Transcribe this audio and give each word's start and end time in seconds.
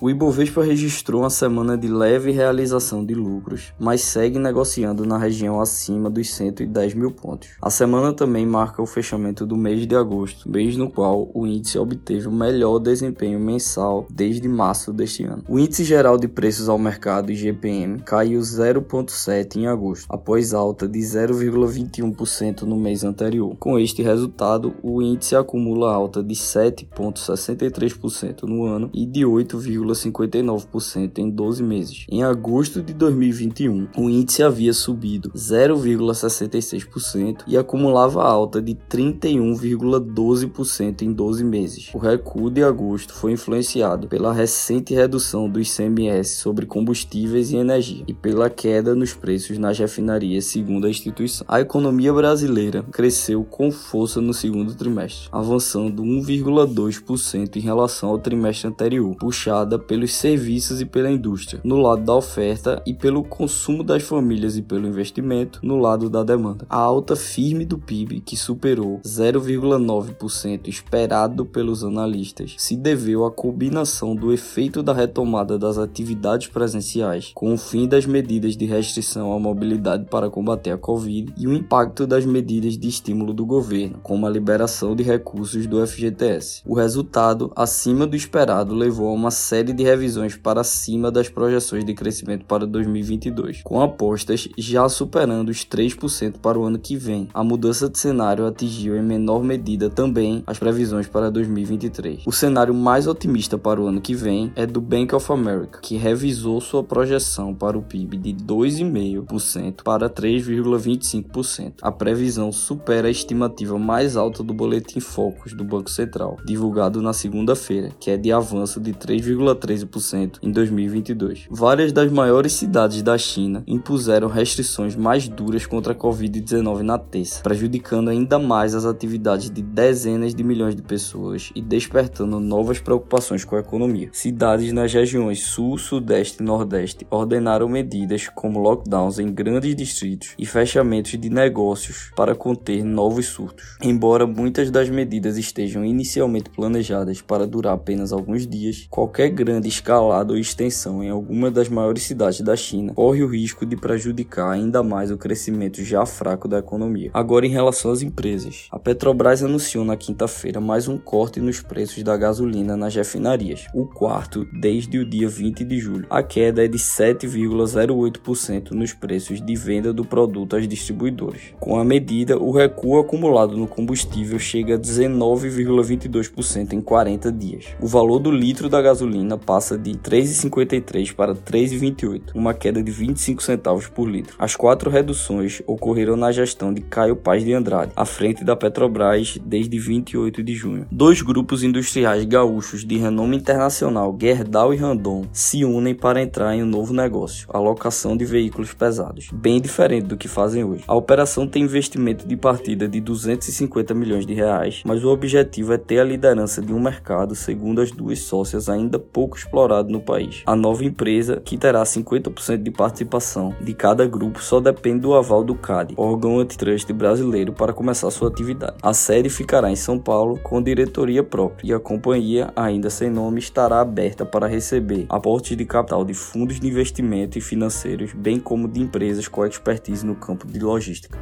O 0.00 0.08
Ibovespa 0.08 0.62
registrou 0.62 1.22
uma 1.22 1.30
semana 1.30 1.76
de 1.76 1.88
leve 1.88 2.30
realização 2.30 3.04
de 3.04 3.16
lucros, 3.16 3.72
mas 3.80 4.00
segue 4.00 4.38
negociando 4.38 5.04
na 5.04 5.18
região 5.18 5.60
acima 5.60 6.08
dos 6.08 6.30
110 6.30 6.94
mil 6.94 7.10
pontos. 7.10 7.48
A 7.60 7.68
semana 7.68 8.12
também 8.12 8.46
marca 8.46 8.80
o 8.80 8.86
fechamento 8.86 9.44
do 9.44 9.56
mês 9.56 9.84
de 9.84 9.96
agosto, 9.96 10.48
mês 10.48 10.76
no 10.76 10.88
qual 10.88 11.28
o 11.34 11.44
índice 11.44 11.80
obteve 11.80 12.28
o 12.28 12.32
melhor 12.32 12.78
desempenho 12.78 13.40
mensal 13.40 14.06
desde 14.08 14.46
março 14.46 14.92
deste 14.92 15.24
ano. 15.24 15.42
O 15.48 15.58
índice 15.58 15.82
geral 15.82 16.16
de 16.16 16.28
preços 16.28 16.68
ao 16.68 16.78
mercado 16.78 17.32
IGPM 17.32 17.98
caiu 18.02 18.40
0,7 18.40 19.56
em 19.56 19.66
agosto, 19.66 20.06
após 20.08 20.54
alta 20.54 20.86
de 20.86 21.00
0,21% 21.00 22.62
no 22.62 22.76
mês 22.76 23.02
anterior. 23.02 23.56
Com 23.58 23.76
este 23.76 24.00
resultado, 24.00 24.74
o 24.80 25.02
índice 25.02 25.34
acumula 25.34 25.92
alta 25.92 26.22
de 26.22 26.36
7,63% 26.36 28.44
no 28.44 28.64
ano 28.64 28.88
e 28.94 29.04
de 29.04 29.26
8, 29.26 29.58
0,59% 29.94 31.18
em 31.18 31.28
12 31.30 31.62
meses. 31.62 32.06
Em 32.10 32.22
agosto 32.22 32.82
de 32.82 32.92
2021, 32.94 33.88
o 33.96 34.08
índice 34.08 34.42
havia 34.42 34.72
subido 34.72 35.30
0,66% 35.30 37.42
e 37.46 37.56
acumulava 37.56 38.22
alta 38.22 38.60
de 38.60 38.74
31,12% 38.74 41.02
em 41.02 41.12
12 41.12 41.44
meses. 41.44 41.90
O 41.94 41.98
recuo 41.98 42.50
de 42.50 42.62
agosto 42.62 43.14
foi 43.14 43.32
influenciado 43.32 44.08
pela 44.08 44.32
recente 44.32 44.94
redução 44.94 45.48
do 45.48 45.60
ICMS 45.60 46.36
sobre 46.36 46.66
combustíveis 46.66 47.50
e 47.50 47.56
energia 47.56 48.04
e 48.06 48.14
pela 48.14 48.50
queda 48.50 48.94
nos 48.94 49.14
preços 49.14 49.56
nas 49.58 49.78
refinarias, 49.78 50.44
segundo 50.46 50.86
a 50.86 50.90
instituição. 50.90 51.46
A 51.48 51.60
economia 51.60 52.12
brasileira 52.12 52.84
cresceu 52.90 53.44
com 53.44 53.70
força 53.70 54.20
no 54.20 54.34
segundo 54.34 54.74
trimestre, 54.74 55.28
avançando 55.32 56.02
1,2% 56.02 57.56
em 57.56 57.60
relação 57.60 58.10
ao 58.10 58.18
trimestre 58.18 58.68
anterior, 58.68 59.16
puxada 59.16 59.77
pelos 59.78 60.14
serviços 60.14 60.80
e 60.80 60.86
pela 60.86 61.10
indústria, 61.10 61.60
no 61.64 61.76
lado 61.76 62.04
da 62.04 62.14
oferta 62.14 62.82
e 62.86 62.94
pelo 62.94 63.22
consumo 63.22 63.82
das 63.82 64.02
famílias 64.02 64.56
e 64.56 64.62
pelo 64.62 64.86
investimento, 64.86 65.60
no 65.62 65.78
lado 65.78 66.10
da 66.10 66.22
demanda. 66.22 66.66
A 66.68 66.78
alta 66.78 67.16
firme 67.16 67.64
do 67.64 67.78
PIB, 67.78 68.20
que 68.20 68.36
superou 68.36 69.00
0,9% 69.04 70.68
esperado 70.68 71.44
pelos 71.46 71.84
analistas, 71.84 72.54
se 72.58 72.76
deveu 72.76 73.24
à 73.24 73.30
combinação 73.30 74.14
do 74.14 74.32
efeito 74.32 74.82
da 74.82 74.92
retomada 74.92 75.58
das 75.58 75.78
atividades 75.78 76.48
presenciais 76.48 77.32
com 77.34 77.52
o 77.52 77.58
fim 77.58 77.86
das 77.86 78.06
medidas 78.06 78.56
de 78.56 78.64
restrição 78.66 79.32
à 79.32 79.38
mobilidade 79.38 80.06
para 80.06 80.30
combater 80.30 80.70
a 80.70 80.78
Covid 80.78 81.32
e 81.36 81.46
o 81.46 81.52
impacto 81.52 82.06
das 82.06 82.24
medidas 82.24 82.76
de 82.76 82.88
estímulo 82.88 83.32
do 83.32 83.46
governo, 83.46 83.98
como 84.02 84.26
a 84.26 84.30
liberação 84.30 84.94
de 84.94 85.02
recursos 85.02 85.66
do 85.66 85.84
FGTS. 85.86 86.62
O 86.66 86.74
resultado, 86.74 87.52
acima 87.54 88.06
do 88.06 88.16
esperado, 88.16 88.74
levou 88.74 89.08
a 89.08 89.12
uma 89.12 89.30
série 89.30 89.67
de 89.72 89.82
revisões 89.82 90.36
para 90.36 90.64
cima 90.64 91.10
das 91.10 91.28
projeções 91.28 91.84
de 91.84 91.94
crescimento 91.94 92.44
para 92.44 92.66
2022, 92.66 93.62
com 93.62 93.80
apostas 93.80 94.48
já 94.56 94.88
superando 94.88 95.48
os 95.48 95.64
3% 95.64 96.38
para 96.38 96.58
o 96.58 96.64
ano 96.64 96.78
que 96.78 96.96
vem. 96.96 97.28
A 97.32 97.44
mudança 97.44 97.88
de 97.88 97.98
cenário 97.98 98.46
atingiu 98.46 98.96
em 98.96 99.02
menor 99.02 99.42
medida 99.42 99.88
também 99.90 100.42
as 100.46 100.58
previsões 100.58 101.06
para 101.06 101.30
2023. 101.30 102.22
O 102.26 102.32
cenário 102.32 102.74
mais 102.74 103.06
otimista 103.06 103.58
para 103.58 103.80
o 103.80 103.86
ano 103.86 104.00
que 104.00 104.14
vem 104.14 104.52
é 104.54 104.66
do 104.66 104.80
Bank 104.80 105.14
of 105.14 105.32
America, 105.32 105.80
que 105.82 105.96
revisou 105.96 106.60
sua 106.60 106.82
projeção 106.82 107.54
para 107.54 107.76
o 107.76 107.82
PIB 107.82 108.16
de 108.16 108.34
2,5% 108.34 109.82
para 109.82 110.08
3,25%. 110.08 111.74
A 111.82 111.92
previsão 111.92 112.52
supera 112.52 113.08
a 113.08 113.10
estimativa 113.10 113.78
mais 113.78 114.16
alta 114.16 114.42
do 114.42 114.54
boletim 114.54 115.00
Focus 115.00 115.52
do 115.52 115.64
Banco 115.64 115.90
Central, 115.90 116.36
divulgado 116.44 117.00
na 117.02 117.12
segunda-feira, 117.12 117.90
que 118.00 118.10
é 118.10 118.16
de 118.16 118.32
avanço 118.32 118.80
de 118.80 118.92
3,3 118.92 119.57
13% 119.58 120.38
em 120.42 120.50
2022. 120.50 121.46
Várias 121.50 121.92
das 121.92 122.10
maiores 122.10 122.52
cidades 122.52 123.02
da 123.02 123.18
China 123.18 123.62
impuseram 123.66 124.28
restrições 124.28 124.94
mais 124.94 125.28
duras 125.28 125.66
contra 125.66 125.92
a 125.92 125.96
Covid-19 125.96 126.80
na 126.80 126.98
terça, 126.98 127.42
prejudicando 127.42 128.08
ainda 128.08 128.38
mais 128.38 128.74
as 128.74 128.84
atividades 128.84 129.50
de 129.50 129.62
dezenas 129.62 130.34
de 130.34 130.44
milhões 130.44 130.76
de 130.76 130.82
pessoas 130.82 131.50
e 131.54 131.60
despertando 131.60 132.38
novas 132.38 132.78
preocupações 132.78 133.44
com 133.44 133.56
a 133.56 133.60
economia. 133.60 134.10
Cidades 134.12 134.72
nas 134.72 134.92
regiões 134.92 135.42
Sul, 135.42 135.76
Sudeste 135.76 136.42
e 136.42 136.46
Nordeste 136.46 137.06
ordenaram 137.10 137.68
medidas 137.68 138.28
como 138.28 138.60
lockdowns 138.60 139.18
em 139.18 139.32
grandes 139.32 139.74
distritos 139.74 140.34
e 140.38 140.46
fechamentos 140.46 141.18
de 141.18 141.28
negócios 141.28 142.10
para 142.14 142.34
conter 142.34 142.84
novos 142.84 143.26
surtos. 143.26 143.76
Embora 143.82 144.26
muitas 144.26 144.70
das 144.70 144.88
medidas 144.88 145.36
estejam 145.36 145.84
inicialmente 145.84 146.50
planejadas 146.50 147.20
para 147.20 147.46
durar 147.46 147.74
apenas 147.74 148.12
alguns 148.12 148.46
dias, 148.46 148.86
qualquer 148.90 149.30
grande 149.30 149.47
grande 149.48 149.66
escalada 149.66 150.34
ou 150.34 150.38
extensão 150.38 151.02
em 151.02 151.08
alguma 151.08 151.50
das 151.50 151.70
maiores 151.70 152.02
cidades 152.02 152.42
da 152.42 152.54
China 152.54 152.92
corre 152.92 153.22
o 153.22 153.26
risco 153.26 153.64
de 153.64 153.76
prejudicar 153.76 154.50
ainda 154.50 154.82
mais 154.82 155.10
o 155.10 155.16
crescimento 155.16 155.82
já 155.82 156.04
fraco 156.04 156.46
da 156.46 156.58
economia. 156.58 157.10
Agora, 157.14 157.46
em 157.46 157.50
relação 157.50 157.90
às 157.90 158.02
empresas, 158.02 158.68
a 158.70 158.78
Petrobras 158.78 159.42
anunciou 159.42 159.86
na 159.86 159.96
quinta-feira 159.96 160.60
mais 160.60 160.86
um 160.86 160.98
corte 160.98 161.40
nos 161.40 161.62
preços 161.62 162.02
da 162.02 162.14
gasolina 162.14 162.76
nas 162.76 162.94
refinarias, 162.94 163.64
o 163.72 163.86
quarto 163.86 164.46
desde 164.52 164.98
o 164.98 165.08
dia 165.08 165.30
20 165.30 165.64
de 165.64 165.78
julho. 165.78 166.06
A 166.10 166.22
queda 166.22 166.62
é 166.62 166.68
de 166.68 166.76
7,08% 166.76 168.72
nos 168.72 168.92
preços 168.92 169.40
de 169.40 169.56
venda 169.56 169.94
do 169.94 170.04
produto 170.04 170.56
às 170.56 170.68
distribuidoras. 170.68 171.40
Com 171.58 171.80
a 171.80 171.84
medida, 171.84 172.36
o 172.36 172.50
recuo 172.50 172.98
acumulado 172.98 173.56
no 173.56 173.66
combustível 173.66 174.38
chega 174.38 174.74
a 174.74 174.78
19,22% 174.78 176.74
em 176.74 176.82
40 176.82 177.32
dias. 177.32 177.68
O 177.80 177.86
valor 177.86 178.18
do 178.18 178.30
litro 178.30 178.68
da 178.68 178.82
gasolina 178.82 179.37
passa 179.38 179.78
de 179.78 179.92
3,53 179.92 181.14
para 181.14 181.34
3,28, 181.34 182.32
uma 182.34 182.52
queda 182.52 182.82
de 182.82 182.90
25 182.90 183.42
centavos 183.42 183.86
por 183.86 184.08
litro. 184.08 184.36
As 184.38 184.56
quatro 184.56 184.90
reduções 184.90 185.62
ocorreram 185.66 186.16
na 186.16 186.32
gestão 186.32 186.72
de 186.72 186.82
Caio 186.82 187.16
Paz 187.16 187.44
de 187.44 187.52
Andrade, 187.52 187.92
à 187.96 188.04
frente 188.04 188.44
da 188.44 188.56
Petrobras 188.56 189.38
desde 189.44 189.78
28 189.78 190.42
de 190.42 190.54
junho. 190.54 190.86
Dois 190.90 191.22
grupos 191.22 191.62
industriais 191.62 192.24
gaúchos 192.24 192.84
de 192.84 192.96
renome 192.98 193.36
internacional, 193.36 194.16
Gerdau 194.20 194.74
e 194.74 194.76
Randon, 194.76 195.26
se 195.32 195.64
unem 195.64 195.94
para 195.94 196.20
entrar 196.20 196.54
em 196.54 196.62
um 196.62 196.66
novo 196.66 196.92
negócio, 196.92 197.48
a 197.52 197.58
locação 197.58 198.16
de 198.16 198.24
veículos 198.24 198.74
pesados, 198.74 199.30
bem 199.32 199.60
diferente 199.60 200.06
do 200.06 200.16
que 200.16 200.28
fazem 200.28 200.64
hoje. 200.64 200.84
A 200.86 200.94
operação 200.94 201.46
tem 201.46 201.62
investimento 201.62 202.26
de 202.26 202.36
partida 202.36 202.88
de 202.88 203.00
250 203.00 203.94
milhões 203.94 204.26
de 204.26 204.34
reais, 204.34 204.82
mas 204.84 205.04
o 205.04 205.08
objetivo 205.08 205.72
é 205.72 205.78
ter 205.78 206.00
a 206.00 206.04
liderança 206.04 206.60
de 206.60 206.72
um 206.72 206.80
mercado, 206.80 207.34
segundo 207.34 207.80
as 207.80 207.90
duas 207.90 208.20
sócias 208.20 208.68
ainda 208.68 208.98
pouco 209.28 209.36
explorado 209.36 209.90
no 209.90 210.00
país. 210.00 210.42
A 210.46 210.56
nova 210.56 210.84
empresa, 210.84 211.40
que 211.44 211.58
terá 211.58 211.82
50% 211.82 212.62
de 212.62 212.70
participação 212.70 213.54
de 213.60 213.74
cada 213.74 214.06
grupo, 214.06 214.42
só 214.42 214.58
depende 214.58 215.00
do 215.00 215.14
aval 215.14 215.44
do 215.44 215.54
CAD, 215.54 215.94
órgão 215.96 216.38
antitrust 216.38 216.90
brasileiro, 216.92 217.52
para 217.52 217.74
começar 217.74 218.10
sua 218.10 218.28
atividade. 218.28 218.76
A 218.82 218.94
sede 218.94 219.28
ficará 219.28 219.70
em 219.70 219.76
São 219.76 219.98
Paulo 219.98 220.38
com 220.42 220.62
diretoria 220.62 221.22
própria 221.22 221.68
e 221.68 221.74
a 221.74 221.78
companhia, 221.78 222.50
ainda 222.56 222.88
sem 222.88 223.10
nome, 223.10 223.38
estará 223.38 223.80
aberta 223.80 224.24
para 224.24 224.46
receber 224.46 225.04
aportes 225.10 225.56
de 225.56 225.64
capital 225.64 226.04
de 226.04 226.14
fundos 226.14 226.58
de 226.58 226.66
investimento 226.66 227.36
e 227.36 227.40
financeiros, 227.40 228.12
bem 228.14 228.40
como 228.40 228.66
de 228.66 228.80
empresas 228.80 229.28
com 229.28 229.44
expertise 229.44 230.06
no 230.06 230.14
campo 230.14 230.46
de 230.46 230.58
logística. 230.58 231.18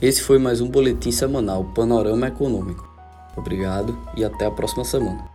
Esse 0.00 0.22
foi 0.22 0.38
mais 0.38 0.60
um 0.60 0.68
boletim 0.68 1.10
semanal 1.10 1.64
Panorama 1.74 2.28
Econômico. 2.28 2.92
Obrigado 3.36 3.98
e 4.16 4.24
até 4.24 4.46
a 4.46 4.50
próxima 4.50 4.84
semana. 4.84 5.33